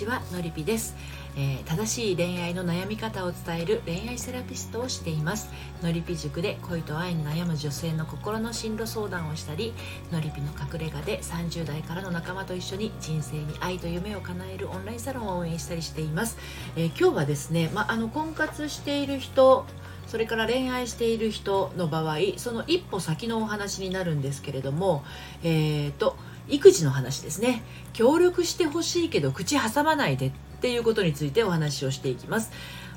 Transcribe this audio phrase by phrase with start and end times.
[0.00, 0.96] ちはのりぴです、
[1.36, 5.50] えー、正しい恋愛の悩み方を伝える恋愛セラピストをしています。
[5.82, 9.74] のりぴ塾で恋と愛に悩む女性の心の進路相談をしたり
[10.10, 16.38] のりぴの隠れ家で30代からの仲間と一緒に人生に愛と夢を叶えるオンラインサロンを運営したりしています、
[16.76, 19.66] えー、今日はですね、まあの婚活している人
[20.06, 25.04] それから恋愛している人の場合その一歩先のお話になるんですけれども
[25.42, 26.16] えっ、ー、と
[26.50, 27.62] 育児の話ですね。
[27.92, 32.50] 協力してほしいけど口挟まないでっていうことについてお話をしていきます。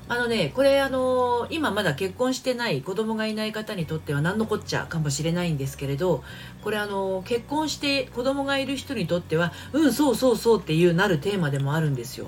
[0.06, 6.22] あのねこれあの今まだ結婚してない子供がいない方にとっては何のこっちゃかもしれないんですけれど
[6.62, 12.26] これあの結婚して子供がいる人にとってはうんそうそうそうっていうなるテーマでもあるんですよ。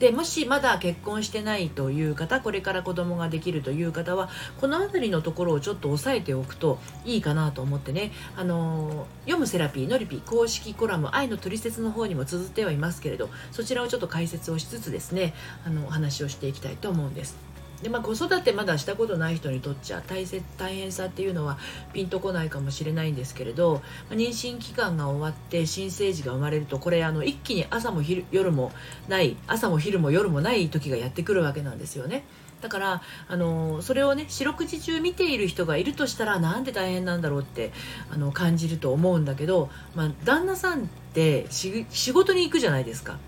[0.00, 15.34] でもしまだ結婚してないという方これから子供ができるという方はこの辺りのところをちょっと押さえておくといいかなと思ってねあの読むセラピーのりぴ公式コラム「愛のトリセツ」の方にも綴ってはいますけれどそちらをちょっと解説をしつつですね
[15.66, 17.49] あのお話をしていきたいと思うんです。
[17.82, 21.58] でまあ、子育てまだしたことない人にとっちゃ大切大変さっていうのは
[21.94, 23.76] ピンとこないかもしれないんですけれど、
[24.10, 28.70] まあ、妊娠期間が終わって新生児が生まれるとこれあの一気に朝も昼夜も
[29.08, 32.24] ない朝も昼も夜もない時がやってくるわけなんですよね。
[32.60, 37.72] だからあのそれをね四六時中見ている人がいるとしたらなんで大変なんだろうって
[38.12, 43.18] あの感じると思うんだけど、まあ、旦那さんって仕事に行くじゃないですか。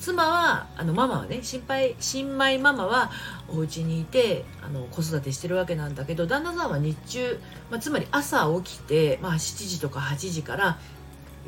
[0.00, 3.10] 妻はあのママはね心配新米ママは
[3.48, 7.38] お家にいてあの子育てしてるわけなんだけど旦那さんは日中、
[7.70, 10.78] まあ、つまり朝起きて、まあ、7時とか8時から、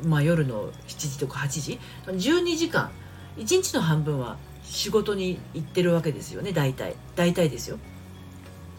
[0.03, 2.91] まあ、夜の7時とか8時12時間
[3.37, 6.95] 1日の半分は仕事に行ってるわけですよね大体。
[7.15, 7.77] 大体ですよ。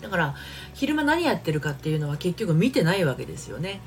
[0.00, 0.34] だから
[0.74, 3.80] 昼間何やってるかっていうのは結局見てないわけですよね。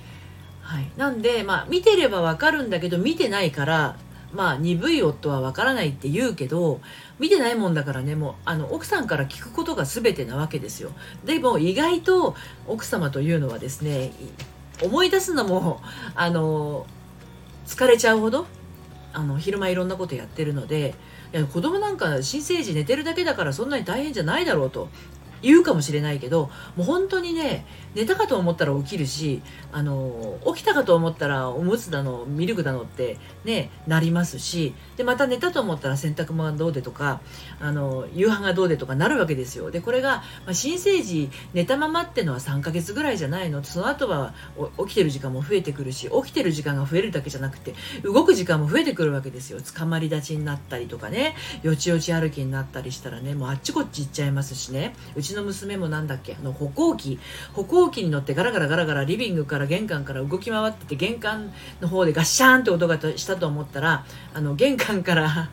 [0.61, 3.95] はい、なんで、まあ、見てればわかるんだけど見てないから
[4.33, 6.81] まあ鈍い夫はわからないって言うけど
[7.20, 10.92] 見てないもんだからねもうあの奥さんから聞くことが全てなわけですよ。
[11.26, 12.36] でも意外と
[12.67, 14.11] 奥様というのはですね
[14.83, 15.82] 思い出すのも
[16.15, 16.86] あの
[17.65, 18.45] 疲れちゃうほど
[19.14, 20.94] あの昼間いろんなことやってるので
[21.33, 24.89] いや子供なんか新生児寝てるだけだからそんなに大変じゃないだろうと。
[25.42, 27.65] 言うかもしれないけどもう本当にね
[27.95, 37.21] 寝たかと思ったら起きるしあの起きたかと思ったらおむつだのミルクだのってねなりますしでまた寝たと思ったら洗濯物がどうでとか
[37.59, 39.71] あの夕飯がどうでとかなるわけですよ。
[39.71, 43.64] でこれが、まあ、新生児寝たままってのは3ヶ月ぐらいじゃないの。
[43.64, 44.33] その後は
[44.80, 49.61] 起きてる時間も増えてくるし起きてる時間が増えるだけじゃなくて動く時間も増えてくるわけですよ。
[49.61, 54.93] つかまり立ちになったりとかねよちよち歩きになったりしたらねもうあっちこっち行っちゃいますしね。
[55.15, 56.36] うちちの娘もなんだっけ？
[56.39, 57.20] あの歩行器。
[57.54, 65.49] 歩行器に乗ってガラガラガラガラリビングから玄関から動き回ってて玄関の方でガッシャーンって音がしたと思ったらあの玄関から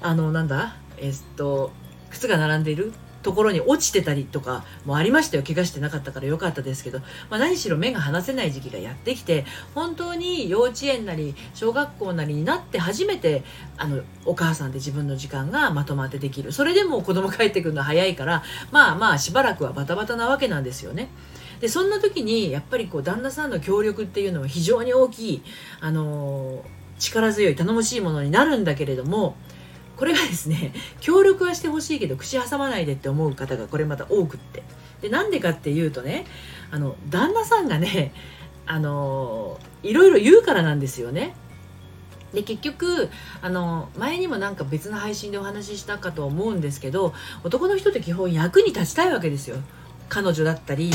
[0.00, 0.76] あのなんだ？
[0.98, 1.72] えっと
[2.10, 2.92] 靴が並んでいる？
[3.22, 5.42] ところに落ちてたりとかもありましたよ。
[5.42, 9.44] 怪我してなかったから良かったですけど、まあ、何しろ目が離せない時期がやってきて
[9.74, 13.42] 本当に幼稚園なり小学校なりになって初めて
[13.76, 16.52] あのお母さんで自分の時間がまとまってできる。
[16.52, 21.08] それでも子供帰ってくるの早いからまあまあしばらくはバタバタなわけなんですよね。
[21.60, 25.42] でそんな時にやっぱりこう旦那さんの協力っていうのは非常に大きい、
[25.80, 26.64] あの
[26.98, 29.36] 力強い頼もしいものになるんだけれども
[30.00, 34.62] これがですね 協力はしてほしいけど口挟まないでって思う方がこれまた多くって。
[35.02, 36.26] でなんでかっていうとね
[36.70, 38.12] あの旦那さんがね
[38.66, 41.34] あのいろいろ言うからなんですよね。
[42.34, 43.08] で結局
[43.42, 47.12] あの前にもなんか別の配信でお話ししたかと思うんですけど
[47.44, 49.56] 男の人って基本役に立ちたいわけですよ。
[50.08, 50.90] 彼女だったり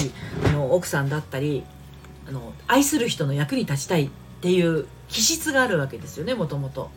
[0.45, 1.63] あの奥さんだったり
[2.27, 4.09] あの愛する人の役に立ちたいっ
[4.41, 6.89] ていう気質があるわけですよねもともと。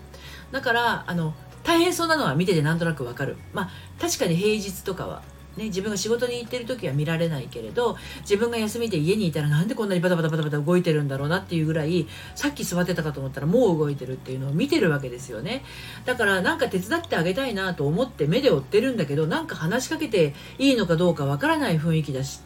[0.53, 1.35] だからあの
[1.69, 3.37] 大変そうなのは見ててなんとなくわかる。
[3.53, 3.71] まあ
[4.01, 5.23] 確かに平日とかは
[5.59, 12.07] ね、自分が仕事に行ってる時は見られないけれど自分が休みで家にいたらなんでこんなにバタバタバタバタ動いてるんだろうなっていうぐらい
[12.37, 15.65] さっき座ってたかと思ったらもう動いてるっていうのを見てるわけですよね。
[16.05, 22.41] だからなんか手伝ってあげたいなと思って目で追ってるんだけどなんか話しかけていいのかどうかわからない雰囲気だし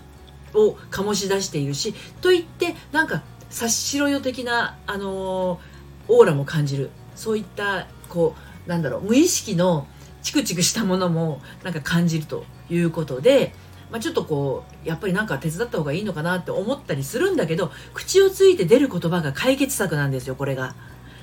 [0.55, 6.91] を醸し出しているしと言ってなんか察しろよ的な、あのー、オーラも感じる。
[7.15, 9.87] そういったこうなんだろう無意識の
[10.23, 13.55] チクチクしたものもなんか感じるということで、
[13.91, 20.75] まあ、ちょっとこうやっぱりなんか手伝った方がいいのかなって思ったりするんだけど口をついて出る言葉が解決策なんですよこれが。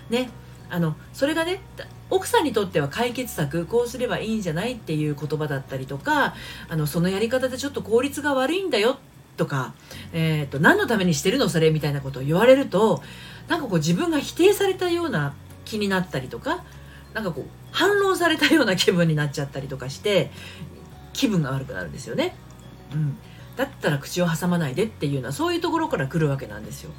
[0.10, 0.30] ね。
[0.72, 1.62] あのそれがね
[2.12, 6.36] 奥さんにとっては解決策こうすればいいんじゃないっていう言葉だったりとか
[6.70, 9.00] あのそのやり方でちょっと効率が悪いんだよ
[9.36, 9.74] とか、
[10.14, 13.02] えーと、何のためにしてるのそれみたいなことを言われると
[13.48, 15.34] なんかこう自分が否定されたような
[15.66, 16.64] 気になったりとか
[17.14, 20.32] なんかこう反論されたような気分になっちゃったりとかして
[21.14, 22.36] 気分が悪くなるんですよね。
[22.94, 23.18] うん、
[23.56, 26.92] だったら口を挟まないでっていうのはそういうところから来るわけなんですよ。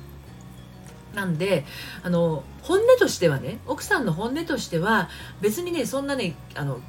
[1.14, 1.64] なんで
[2.02, 5.08] あの本音としてはね奥さんの本音としては
[5.40, 6.80] 別にねそんなねあの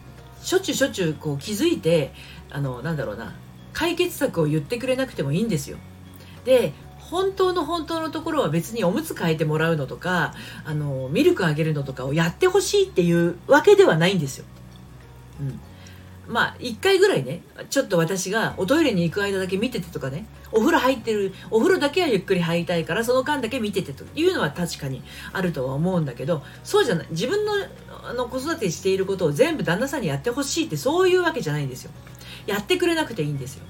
[0.41, 2.13] しょっちゅうしょっちゅうこう気づいて
[2.51, 3.33] あのなんだろうな
[3.73, 5.77] 解決策を言ってくれなくてもいいんですよ。
[6.45, 6.73] で
[7.11, 14.45] 本当の本当のところは別におむつ替えてもらうのとかあのミルクあげるのとかをやってほしいっていうわけではないんですよ。
[15.41, 15.59] うん。
[16.27, 25.03] まあ1回ぐらいねちょっと私がおトイレに行く間だけ見ててとかねお風呂入ってるお風呂だけはゆっくり入りたいからその間だけ見ててというのは確かに
[25.33, 27.07] あるとは思うんだけどそうじゃない。
[27.11, 27.51] 自分の
[28.03, 31.91] あの子育てしていることを全部旦那さんにやってほしいってそういうわけじゃないんですよ。
[32.45, 33.65] やってくれなくていいんですよ。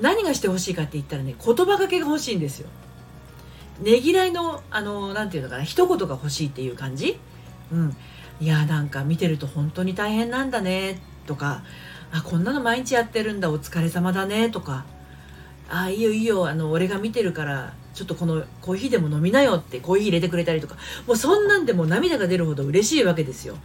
[0.00, 2.68] 何がしてほしいかって言ったらね言葉かけが欲しいんですよ。
[3.80, 7.18] ねぎらいのあのなんていうのかな一言が欲しいっていう感じ。
[7.72, 7.96] うん。
[8.40, 11.62] いやなんか見てると本当に大変なんだねとか
[12.10, 14.84] あこんなの毎日やってるんだお疲れ様だねとか
[15.70, 23.56] あいいよいいよあの俺が見てるからちょっとこのコーヒーでも飲みなよってコーヒー入れてくれたりとかもうそんなんでも涙が出るほど嬉しいわけですよ。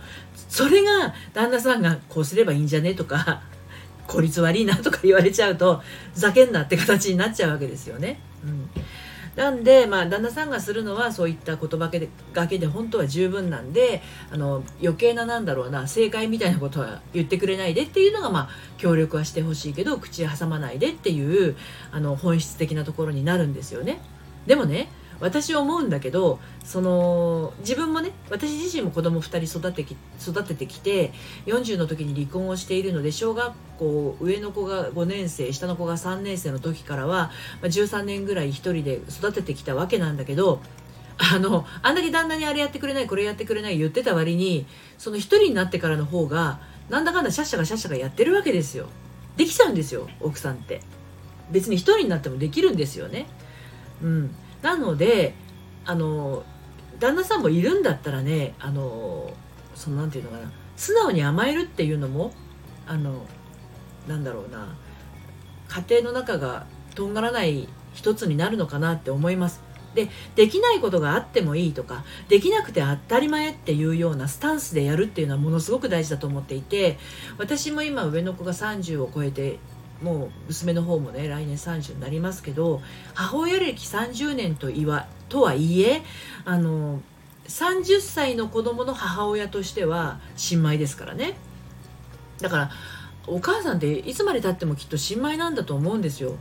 [0.47, 3.41] それが旦那さんがこうすればいいんじゃねとか
[4.07, 5.81] 効率悪いなとか言われちゃうと
[6.13, 8.19] ざけんなって形になっちゃうわけですよね。
[8.43, 8.69] うん
[9.37, 11.91] なんで、まあ、旦那さんがするのはそういった言葉
[12.33, 14.01] がけで本当は十分なんで
[14.31, 18.49] あの余計ななんだろうな正解みたいなことは言ってくれないでっていうのが、まあ、
[18.79, 21.55] 協力はしてほしいけど口挟まないでっていう
[21.91, 24.01] あの本質的なところになるんですよね。
[24.47, 24.89] でもね
[25.19, 31.11] 私思うんだけどその自分もね私自身も子供2人育てき育ててきて
[31.45, 37.31] 40の時に離婚をしているので小学校上の子が5年生下の子が3年生の時からは、
[37.61, 40.61] まあ、13年ぐらい1人で育ててきたわけなんだけど
[41.17, 44.67] あのあんだけ旦那にあれやってくれないこれやってくれない言ってた割に
[44.97, 46.59] その1人になってからの方が
[46.89, 48.87] なんだかんだシャッシャがシャッシャがやってるわけですよ。
[49.35, 50.81] できちゃうんですよ奥さんって。
[51.51, 53.27] 別に1人になってもできるんですよね。
[54.01, 54.35] うん。
[54.67, 55.33] なので
[55.85, 56.43] あの
[56.99, 59.31] 旦那さんもいるんだったらねあの
[59.75, 62.33] そのなんていうのかな素直に甘えるっていうのも
[62.85, 63.25] あの
[64.09, 64.75] なんだろうな
[65.69, 66.65] 家庭の中が
[66.95, 69.61] とんがらない一つになるのかなって思います。
[69.95, 76.99] でできないことがあってもいいとかできなくて当たり前っていうようなスタンスでやるっていうのはものすごく大事だと思っていて
[77.39, 79.57] 私も今上の子が30を超えて
[80.01, 82.81] もう娘の方もね来年30になりますけど
[83.13, 86.03] 母親歴30年といわとはいえ
[86.45, 87.01] あの
[87.47, 91.35] 30歳の子供の母親としては新米ですからね。
[92.41, 92.71] だから
[93.25, 96.35] お母さんっていつまでたってもきっと新米なんだと思うんですよ。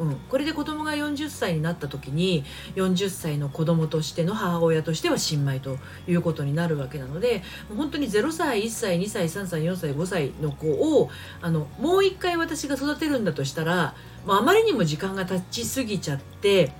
[0.00, 2.42] うん、これで子供が40歳になった時に
[2.74, 5.76] 40歳の子供としての母親としては新米と
[6.08, 7.42] いうことになるわけなので
[7.76, 11.10] 本当に0歳1歳2歳3歳4歳5歳の子を
[11.42, 13.94] あのもう一回私が育てるんだとしたら、
[14.26, 16.72] まあ、あまりにも時間が経ちすぎちゃって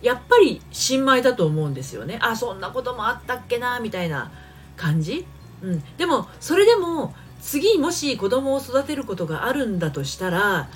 [0.00, 2.18] やっぱり新米だと思うんですよね。
[2.22, 4.32] あそんなこともあったっけなみたいな
[4.76, 5.26] 感じ、
[5.62, 10.70] うん、でもそれでも次もし子供を育てることがあるんだとしたら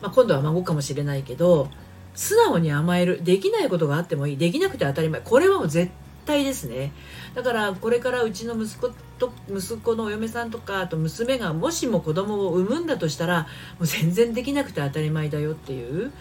[0.00, 1.68] まあ、今度は孫かもしれないけど
[2.14, 4.36] 素直に甘えるできないことがあってもいい。
[4.36, 5.20] できなくて当たり前。
[5.20, 5.92] これはもう絶
[6.26, 6.92] 対ですね。
[7.34, 13.42] だからこれからうちの息子と息子のお嫁さんとかあと娘がもしも子供を産むんだとしたら
[13.78, 16.12] もう全然できなくて当たり前だよっていう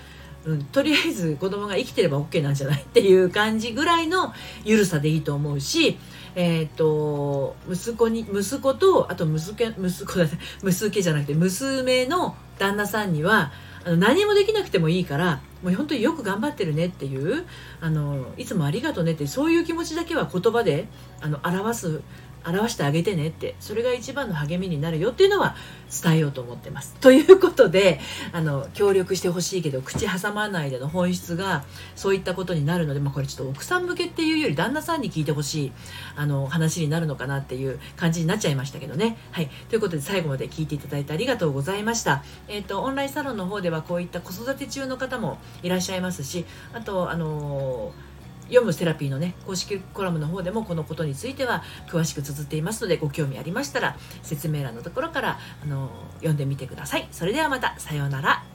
[0.48, 6.00] うん、とりあえず子供が生きてれば OK なんじゃないっていう感じぐらいの緩さでいいと思うし、
[6.36, 10.25] え、ー、と息子に息子とあと息子息子だ
[10.63, 13.51] 息子じゃなくて娘の旦那さんには
[13.84, 17.46] あの何もできなくてもいいからもう本当によく頑張ってるねっていう
[17.82, 20.88] あのいつもありがとねってそういう気持ちだけは言葉で
[21.20, 22.01] あの表す
[22.46, 25.56] 表してあげてねってそれが一番の励みになるよっていうのは
[26.03, 26.96] 伝えようと思ってます。
[27.00, 28.00] ということで
[28.34, 31.63] あの協力してほしいけど口挟まないでの本質が
[31.96, 35.72] そういったことになるので、まあ、これちょっと奥さん向けっていうより旦那さんに聞いてほしい
[36.15, 39.17] あの話になるのかなっていう感じになっちゃいましたけどね。
[39.32, 42.24] はい、ということで最後まで聞いていただいてありがとうございました。
[42.48, 48.06] えっ、ー、とオンラインサロンの方ではこういった子育て中の方もいらっしゃいますしあとあのー
[48.48, 57.08] 読むセラピーのね公式コラムの方でもこのことについては詳しく綴っていますのでご興味ありましたら説明欄のところからあの読んでみてください。
[57.12, 58.47] それではまたさようなら。